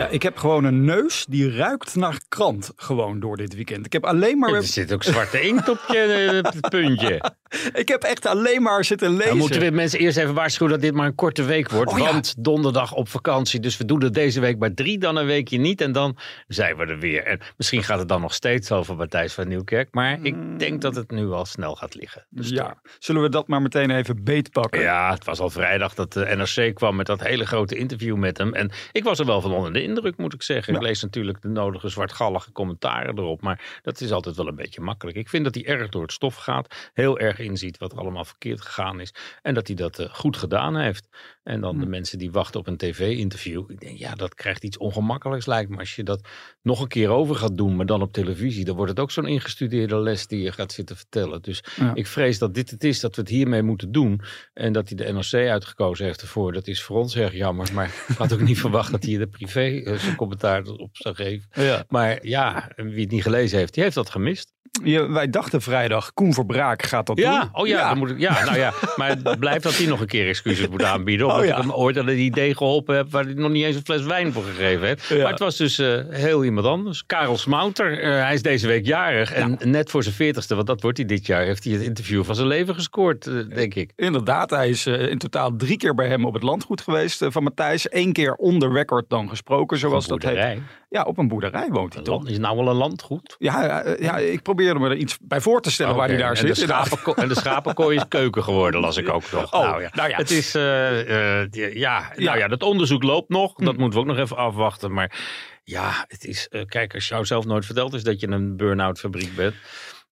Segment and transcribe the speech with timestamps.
[0.00, 3.86] Ja, ik heb gewoon een neus die ruikt naar krant gewoon door dit weekend.
[3.86, 4.52] Ik heb alleen maar...
[4.52, 7.32] Er zit ook zwarte inkt op je eh, puntje.
[7.72, 9.28] ik heb echt alleen maar zitten lezen.
[9.28, 11.92] Dan moeten we mensen eerst even waarschuwen dat dit maar een korte week wordt.
[11.92, 12.04] Oh, ja.
[12.04, 13.60] Want donderdag op vakantie.
[13.60, 15.80] Dus we doen het deze week maar drie, dan een weekje niet.
[15.80, 17.24] En dan zijn we er weer.
[17.24, 19.88] En misschien gaat het dan nog steeds over Matthijs van Nieuwkerk.
[19.90, 22.26] Maar ik denk dat het nu al snel gaat liggen.
[22.30, 24.80] Dus ja, zullen we dat maar meteen even beetpakken?
[24.80, 28.38] Ja, het was al vrijdag dat de NRC kwam met dat hele grote interview met
[28.38, 28.54] hem.
[28.54, 30.74] En ik was er wel van onder de indruk, moet ik zeggen.
[30.74, 33.42] Ik lees natuurlijk de nodige zwartgallige commentaren erop.
[33.42, 35.16] Maar dat is altijd wel een beetje makkelijk.
[35.16, 36.90] Ik vind dat hij erg door het stof gaat.
[36.94, 39.14] Heel erg inziet wat er allemaal verkeerd gegaan is.
[39.42, 41.08] En dat hij dat eh, goed gedaan heeft.
[41.42, 43.70] En dan de mensen die wachten op een tv-interview.
[43.70, 45.78] Ik denk, ja, dat krijgt iets ongemakkelijks lijkt me.
[45.78, 46.28] Als je dat
[46.62, 48.64] nog een keer over gaat doen, maar dan op televisie.
[48.64, 51.42] Dan wordt het ook zo'n ingestudeerde les die je gaat zitten vertellen.
[51.42, 51.94] Dus Ja.
[51.94, 54.20] ik vrees dat dit het is, dat we het hiermee moeten doen.
[54.52, 56.52] En dat hij de NRC uitgekozen heeft ervoor.
[56.52, 57.68] Dat is voor ons erg jammer.
[57.74, 61.48] Maar ik had ook niet verwacht dat hij de privé zijn commentaar op zou geven.
[61.52, 61.84] Ja.
[61.88, 64.52] Maar ja, wie het niet gelezen heeft, die heeft dat gemist.
[64.84, 67.48] Je- wij dachten vrijdag, Koen Verbraak gaat dat Ja, doen.
[67.52, 68.72] oh ja, Dan moet ik, ja, nou ja.
[68.96, 71.26] Maar het blijft dat hij nog een keer excuses moet aanbieden.
[71.26, 71.56] Omdat Oh ja.
[71.56, 74.02] ik hem ooit aan het idee geholpen heb waar hij nog niet eens een fles
[74.02, 75.06] wijn voor gegeven heeft.
[75.06, 75.16] Ja.
[75.22, 77.06] Maar het was dus eh, heel iemand anders.
[77.06, 79.32] Karel Smouter, eh, hij is deze week jarig.
[79.32, 82.24] En net voor zijn veertigste, want dat wordt hij dit jaar, heeft hij het interview
[82.24, 83.92] van zijn leven gescoord, eh, denk ik.
[83.96, 87.86] Inderdaad, hij is in totaal drie keer bij hem op het landgoed geweest van Matthijs.
[87.92, 90.58] Eén keer onder record dan gesproken, zoals dat heet.
[90.90, 92.28] Ja, op een boerderij woont hij toch?
[92.28, 93.36] Is nou wel een landgoed?
[93.38, 96.22] Ja, eh, ja, ik probeerde me er iets bij voor te stellen waar Oké, hij
[96.22, 96.56] daar en zit.
[96.56, 99.52] De schapenko- en de schapenkooi is keuken geworden, las ik ook nog.
[99.54, 99.88] Oh, nou, ja.
[99.92, 100.16] nou ja.
[100.16, 102.12] Het is, eh, eh, ja, Ja.
[102.16, 103.54] nou ja, dat onderzoek loopt nog.
[103.54, 103.80] Dat Hm.
[103.80, 104.92] moeten we ook nog even afwachten.
[104.92, 105.18] Maar
[105.64, 108.98] ja, het is, eh, kijk, als jou zelf nooit verteld is dat je een burn-out
[108.98, 109.54] fabriek bent.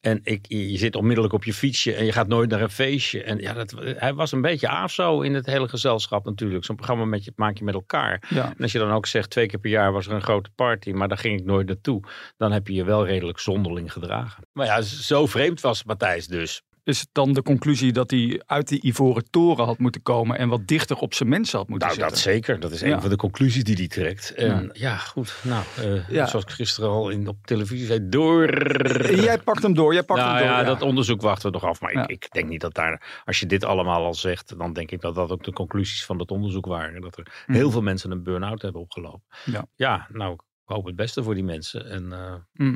[0.00, 3.22] En ik, je zit onmiddellijk op je fietsje en je gaat nooit naar een feestje.
[3.22, 6.64] En ja, dat, hij was een beetje AFSO in het hele gezelschap natuurlijk.
[6.64, 8.22] Zo'n programma met je, maak je met elkaar.
[8.28, 8.44] Ja.
[8.44, 10.90] En als je dan ook zegt, twee keer per jaar was er een grote party,
[10.90, 12.02] maar daar ging ik nooit naartoe.
[12.36, 14.44] Dan heb je je wel redelijk zonderling gedragen.
[14.52, 16.62] Maar ja, zo vreemd was Matthijs dus.
[16.84, 20.48] Is het dan de conclusie dat hij uit die ivoren toren had moeten komen en
[20.48, 22.32] wat dichter op zijn mensen had moeten Nou, dat zitten?
[22.32, 22.60] zeker.
[22.60, 22.94] Dat is Ja.
[22.94, 24.34] een van de conclusies die hij trekt.
[24.34, 25.34] En ja, goed.
[25.42, 26.26] Nou, eh, Ja.
[26.26, 28.66] zoals ik gisteren al in, op televisie zei, door.
[29.14, 30.56] Jij pakt hem door, jij pakt nou hem door.
[30.56, 31.80] ja, dat onderzoek wachten we nog af.
[31.80, 34.90] Maar ik, ik denk niet dat daar, als je dit allemaal al zegt, dan denk
[34.90, 37.00] ik dat dat ook de conclusies van dat onderzoek waren.
[37.00, 39.22] Dat er heel veel mensen een burn-out hebben opgelopen.
[39.44, 39.50] Mhm.
[39.56, 39.66] Ja.
[39.74, 40.36] ja, nou,
[40.70, 41.90] ik hoop het beste voor die mensen.
[41.90, 42.66] En eh,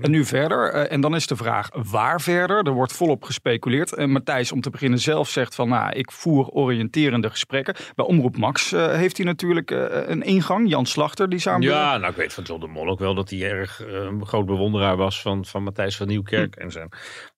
[0.00, 0.72] En nu verder.
[0.72, 2.66] eh, en dan is de vraag waar verder.
[2.66, 3.94] Er wordt volop gespeculeerd.
[3.94, 5.68] En Matthijs, om te beginnen, zelf zegt van...
[5.68, 7.74] Nou, ik voer oriënterende gesprekken.
[7.94, 10.68] Bij Omroep Max eh, heeft hij natuurlijk eh, een ingang.
[10.68, 11.62] Jan Slachter, die samen...
[11.62, 14.26] Ja, nou ik weet van John de Mol ook wel dat hij erg eh, een
[14.26, 16.56] groot bewonderaar was van, van Matthijs van Nieuwkerk.
[16.56, 16.88] En zijn,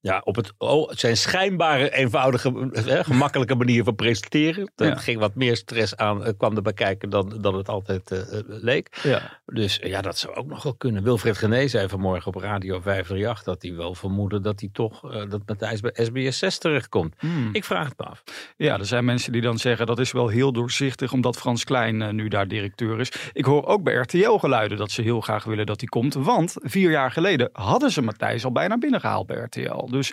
[0.04, 4.72] ja, op het, oh, zijn schijnbare, eenvoudige, eh, gemakkelijke manier van presenteren.
[4.76, 4.96] Er Ja.
[4.96, 8.44] ging wat meer stress aan, eh, kwam erbij kijken dan, dan het altijd eh, eh,
[8.46, 9.00] leek.
[9.02, 9.40] Ja.
[9.46, 11.02] Dus ja, dat zou ook nog wel kunnen.
[11.02, 15.40] Wilfred Gené zei vanmorgen op Radio 538 dat hij wel vermoedde dat hij toch, dat
[15.46, 17.14] Matthijs bij SBS 6 terechtkomt.
[17.18, 17.48] Hmm.
[17.52, 18.22] Ik vraag het me af.
[18.56, 22.14] Ja, er zijn mensen die dan zeggen dat is wel heel doorzichtig omdat Frans Klein
[22.14, 23.12] nu daar directeur is.
[23.32, 26.14] Ik hoor ook bij RTL geluiden dat ze heel graag willen dat hij komt.
[26.14, 29.92] Want vier jaar geleden hadden ze Matthijs al bijna binnengehaald bij RTL.
[29.94, 30.12] Dus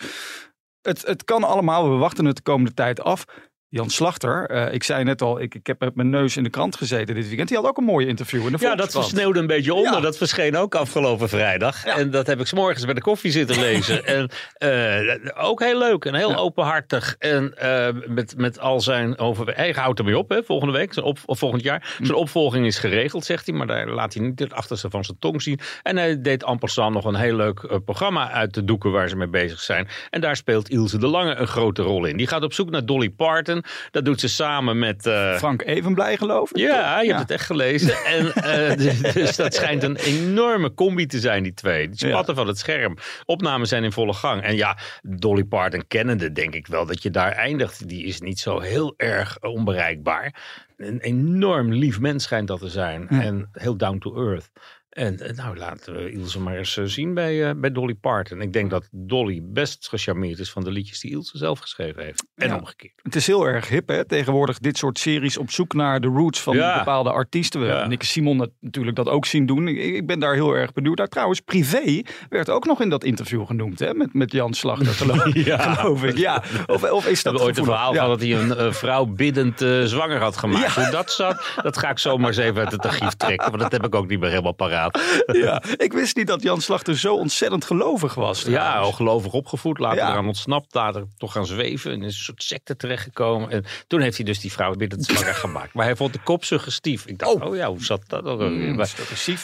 [0.81, 1.91] het, het kan allemaal.
[1.91, 3.25] We wachten het de komende tijd af.
[3.73, 6.49] Jan Slachter, eh, ik zei net al, ik, ik heb met mijn neus in de
[6.49, 7.47] krant gezeten dit weekend.
[7.47, 9.93] Die had ook een mooie interview in de Ja, dat versneeuwde een beetje onder.
[9.93, 9.99] Ja.
[9.99, 11.85] Dat verscheen ook afgelopen vrijdag.
[11.85, 14.05] En dat heb ik 's morgens bij de koffie zitten lezen.
[14.05, 17.15] en eh, ook heel leuk en heel openhartig.
[17.19, 19.73] En eh, met, met al zijn overwegingen.
[19.73, 21.95] Hij houdt ermee op, hè, volgende week, op, of volgend jaar.
[22.01, 23.55] Zijn opvolging is geregeld, zegt hij.
[23.55, 25.59] Maar daar laat hij niet het achterste van zijn tong zien.
[25.83, 29.27] En hij deed passant nog een heel leuk programma uit de doeken waar ze mee
[29.27, 29.87] bezig zijn.
[30.09, 32.17] En daar speelt Ilse de Lange een grote rol in.
[32.17, 33.60] Die gaat op zoek naar Dolly Parton.
[33.91, 35.05] Dat doet ze samen met...
[35.05, 36.57] eh, Frank Evenblij geloof ik.
[36.57, 37.09] ja, je Ja.
[37.17, 37.95] hebt het echt gelezen.
[38.05, 41.89] En, eh, dus, dus dat schijnt een enorme combi te zijn, die twee.
[41.89, 42.97] Die spatten van het scherm.
[43.25, 44.41] Opnames zijn in volle gang.
[44.41, 47.87] En ja, Dolly Parton kennende denk ik wel dat je daar eindigt.
[47.87, 50.35] Die is niet zo heel erg onbereikbaar.
[50.77, 53.07] Een enorm lief mens schijnt dat te zijn.
[53.09, 54.49] En heel down to earth.
[54.91, 58.41] En eh, nou, laten we Ilse maar eens eh, zien bij, eh, bij Dolly Parton.
[58.41, 62.25] Ik denk dat Dolly best gecharmeerd is van de liedjes die Ilse zelf geschreven heeft.
[62.35, 62.55] En Ja.
[62.57, 62.93] omgekeerd.
[63.03, 66.41] Het is heel erg hip hè, tegenwoordig dit soort series op zoek naar de roots
[66.41, 66.77] van Ja.
[66.77, 67.61] bepaalde artiesten.
[67.61, 67.87] We Ja.
[67.87, 69.67] Nikke Simon natuurlijk dat ook zien doen.
[69.67, 71.07] Ik, ik ben daar heel erg benieuwd naar.
[71.07, 75.33] Trouwens, Privé werd ook nog in dat interview genoemd hè, met, met Jan Slachter geloof,
[75.45, 75.57] Ja.
[75.73, 76.17] geloof ik.
[76.17, 76.43] Ja.
[76.67, 80.37] Of, of is dat ooit een verhaal van dat hij een vrouw biddend zwanger had
[80.37, 80.75] gemaakt.
[80.75, 83.49] Hoe dat zat, dat ga ik zomaar eens even uit het archief trekken.
[83.49, 84.79] Want dat heb ik ook niet meer helemaal paraat.
[85.25, 88.41] Ja, ik wist niet dat Jan Slachter zo ontzettend gelovig was.
[88.41, 90.09] Ja, al gelovig opgevoed, later Ja.
[90.11, 93.49] eraan ontsnapt, later toch gaan zweven en in een soort secte terechtgekomen.
[93.49, 95.73] En toen heeft hij dus die vrouw biddend zwanger gemaakt.
[95.73, 97.05] Maar hij vond de kop suggestief.
[97.05, 98.23] Ik dacht, oh, ja, hoe zat dat?
[98.23, 98.89] Mm, Maar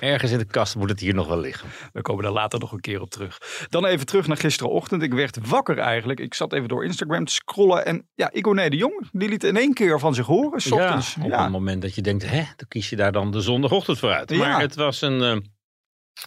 [0.00, 1.68] ergens in de kast moet het hier nog wel liggen.
[1.92, 3.38] We komen daar later nog een keer op terug.
[3.68, 5.02] Dan even terug naar gisterenochtend.
[5.02, 6.20] Ik werd wakker eigenlijk.
[6.20, 7.86] Ik zat even door Instagram te scrollen.
[7.86, 10.60] En ja, Igoné de Jong, die liet in één keer van zich horen.
[10.60, 11.14] 's ochtends.
[11.22, 13.98] op Ja, het moment dat je denkt, hè, dan kies je daar dan de zondagochtend
[13.98, 14.23] voor uit.
[14.30, 14.60] Maar Ja.
[14.60, 15.36] het was een eh,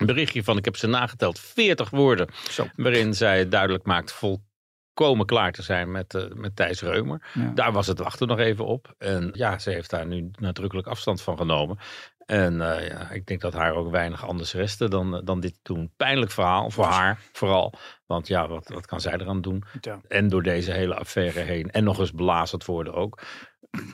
[0.05, 2.29] berichtje van, ik heb ze nageteld, 40 woorden.
[2.49, 2.67] Zo.
[2.75, 7.27] Waarin zij duidelijk maakt volkomen klaar te zijn met, eh, met Thijs Reumer.
[7.33, 7.51] Ja.
[7.55, 8.93] Daar was het wachten nog even op.
[8.97, 11.77] En ja, ze heeft daar nu nadrukkelijk afstand van genomen.
[12.25, 15.73] En eh, ja, ik denk dat haar ook weinig anders restte dan, dan dit te
[15.73, 15.91] doen.
[15.97, 17.73] Pijnlijk verhaal, voor haar vooral.
[18.05, 19.63] Want ja, wat, wat kan zij eraan doen?
[19.81, 19.99] Ja.
[20.07, 21.71] En door deze hele affaire heen.
[21.71, 23.21] En nog eens belazerd worden ook.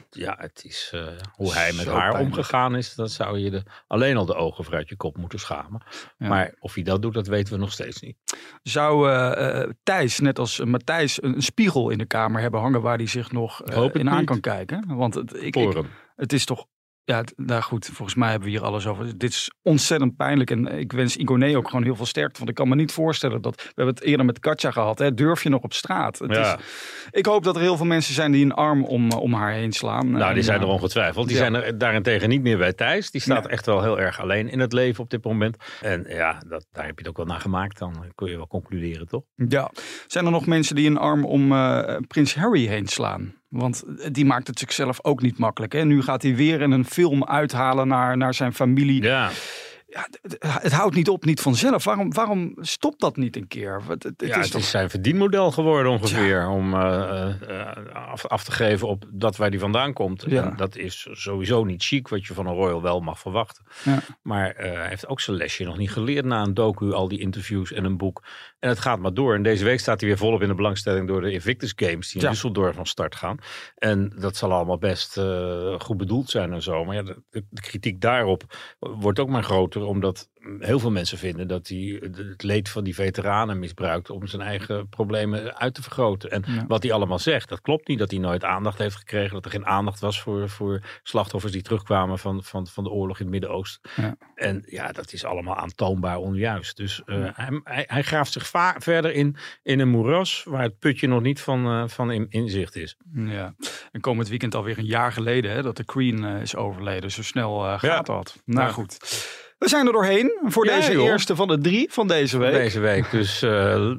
[0.10, 2.36] Ja, het is eh, hoe hij met Zo haar pijnlijk.
[2.36, 2.96] omgegaan is.
[2.96, 5.84] Dat zou je de, alleen al de ogen vooruit je kop moeten schamen.
[6.18, 6.28] Ja.
[6.28, 8.18] Maar of hij dat doet, dat weten we nog steeds niet.
[8.64, 12.82] Zou eh, eh, Thijs, net als Matthijs, een, een spiegel in de kamer hebben hangen
[12.82, 14.26] waar hij zich nog in aan niet.
[14.26, 14.96] kan kijken?
[14.96, 15.86] Want het, ik, ik,
[16.16, 16.66] het is toch.
[17.06, 19.18] Ja, nou goed, volgens mij hebben we hier alles over.
[19.18, 20.52] Dit is ontzettend pijnlijk.
[20.52, 22.38] En ik wens Igoné ook gewoon heel veel sterkte.
[22.38, 23.56] Want ik kan me niet voorstellen dat.
[23.56, 25.00] We hebben het eerder met Katja gehad.
[25.00, 26.20] Hè, durf je nog op straat?
[26.20, 26.58] Het Ja.
[26.58, 26.64] is,
[27.12, 29.52] ik hoop dat er heel veel mensen zijn die een arm om, eh, om haar
[29.52, 30.12] heen slaan.
[30.12, 31.28] Nou, die zijn eh, er ongetwijfeld.
[31.28, 31.42] Die ja.
[31.42, 33.12] zijn er daarentegen niet meer bij Thijs.
[33.12, 33.50] Die staat Ja.
[33.50, 35.58] echt wel heel erg alleen in het leven op dit moment.
[35.82, 37.78] En ja, dat, daar heb je het ook wel naar gemaakt.
[37.80, 39.24] Dan kun je wel concluderen, toch?
[39.36, 39.72] Ja.
[40.08, 43.34] Zijn er nog mensen die een arm om eh, Prins Harry heen slaan?
[43.54, 45.74] Want die maakt het zichzelf ook niet makkelijk.
[45.74, 45.86] Hè?
[45.86, 49.02] Nu gaat hij weer in een film uithalen naar, naar zijn familie.
[49.02, 49.30] Ja.
[49.94, 50.08] Ja,
[50.40, 51.84] het, houdt niet op, niet vanzelf.
[51.84, 53.82] Waarom, waarom stopt dat niet een keer?
[53.88, 54.62] Het, het ja, is het toch...
[54.62, 56.48] is zijn verdienmodel geworden ongeveer.
[56.48, 60.24] Om eh, eh, af, af te geven op dat waar die vandaan komt.
[60.28, 60.44] Ja.
[60.44, 63.66] En dat is sowieso niet chic wat je van een royal wel mag verwachten.
[63.84, 64.00] Ja.
[64.22, 67.20] Maar eh, hij heeft ook zijn lesje nog niet geleerd na een docu, al die
[67.20, 68.24] interviews en een boek.
[68.60, 69.36] En het gaat maar door.
[69.36, 72.22] En deze week staat hij weer volop in de belangstelling door de Invictus Games die
[72.22, 72.34] in.
[72.36, 73.38] Düsseldorf van start gaan.
[73.76, 76.86] En dat zal allemaal best eh, goed bedoeld zijn en zo.
[76.86, 78.44] Maar ja, de- de kritiek daarop
[78.80, 82.96] wordt ook maar groter, omdat heel veel mensen vinden dat hij het leed van die
[82.96, 86.32] veteranen misbruikt om zijn eigen problemen uit te vergroten.
[86.32, 86.66] En Ja.
[86.68, 88.00] wat hij allemaal zegt, dat klopt niet.
[88.00, 91.62] Dat hij nooit aandacht heeft gekregen, dat er geen aandacht was voor, voor slachtoffers die
[91.62, 93.82] terugkwamen van, van, van de oorlog in het Midden-Oosten.
[93.96, 94.16] Ja.
[94.36, 96.78] En ja, dat is allemaal aantoonbaar onjuist.
[96.78, 98.48] Dus eh, hij, hij, hij graaft zich
[98.78, 102.76] verder in, in een moeras waar het putje nog niet van, eh, van in, inzicht
[102.76, 102.96] is.
[103.14, 103.56] Ja.
[103.92, 107.12] En komend weekend alweer een jaar geleden hè, dat de Queen eh, is overleden.
[107.12, 108.42] Zo snel gaat dat.
[108.46, 108.74] Nou Ja.
[108.74, 108.98] goed.
[109.64, 111.06] We zijn er doorheen voor Ja, deze joh.
[111.06, 112.52] eerste van de drie van deze week.
[112.54, 113.12] Deze week.
[113.12, 113.50] Dus eh,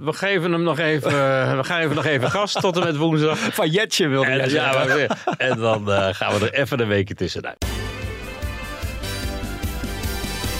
[0.01, 1.11] we geven hem nog even,
[1.57, 3.39] we gaan even nog even gas tot en met woensdag.
[3.55, 4.75] Van Jetje wilde En, ja, zeggen.
[4.87, 5.11] maar weer.
[5.37, 7.57] en dan eh, gaan we er even een weekje tussenuit.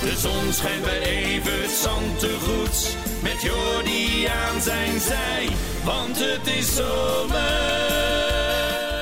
[0.01, 2.97] De zon schijnt bij Evert Zantegoed.
[3.23, 5.49] Met Jordi aan zijn zij.
[5.85, 7.63] Want het is zomer.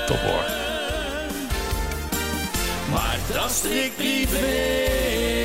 [0.07, 0.45] Top hoor.
[2.93, 5.42] Maar dat is strikt privé.